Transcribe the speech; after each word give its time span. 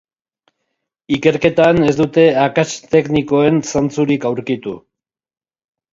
Ikerketan 1.17 1.83
ez 1.91 1.93
dute 1.99 2.25
akats 2.45 2.73
teknikoen 2.97 3.61
zantzurik 3.75 4.27
aurkitu. 4.31 4.79